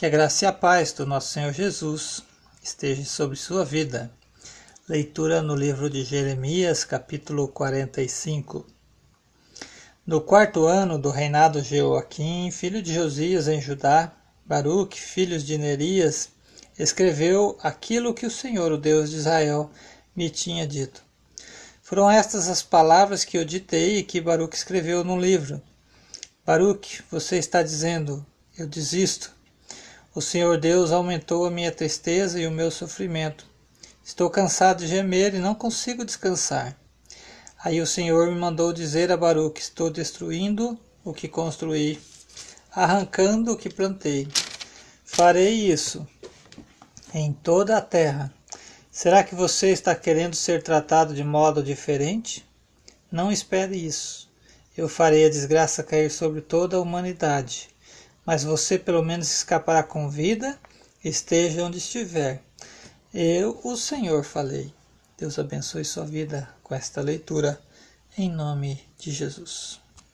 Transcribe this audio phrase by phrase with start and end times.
[0.00, 2.22] Que a graça e a paz do nosso Senhor Jesus
[2.62, 4.10] esteja sobre sua vida.
[4.88, 8.66] Leitura no livro de Jeremias, capítulo 45.
[10.06, 14.10] No quarto ano do reinado de Joaquim, filho de Josias em Judá,
[14.42, 16.30] Baruque, filho de Nerias,
[16.78, 19.70] escreveu aquilo que o Senhor, o Deus de Israel,
[20.16, 21.04] me tinha dito.
[21.82, 25.60] Foram estas as palavras que eu ditei e que Baruque escreveu no livro.
[26.46, 28.24] Baruque, você está dizendo:
[28.56, 29.38] Eu desisto.
[30.20, 33.46] O Senhor Deus aumentou a minha tristeza e o meu sofrimento.
[34.04, 36.76] Estou cansado de gemer e não consigo descansar.
[37.64, 41.98] Aí o Senhor me mandou dizer a Baruque: Estou destruindo o que construí,
[42.70, 44.28] arrancando o que plantei.
[45.06, 46.06] Farei isso
[47.14, 48.30] em toda a terra.
[48.90, 52.46] Será que você está querendo ser tratado de modo diferente?
[53.10, 54.28] Não espere isso.
[54.76, 57.70] Eu farei a desgraça cair sobre toda a humanidade
[58.24, 60.58] mas você pelo menos escapará com vida,
[61.04, 62.42] esteja onde estiver.
[63.12, 64.72] Eu, o Senhor, falei.
[65.18, 67.60] Deus abençoe sua vida com esta leitura,
[68.16, 69.80] em nome de Jesus.